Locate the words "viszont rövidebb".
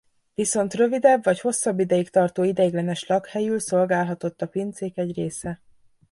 0.33-1.23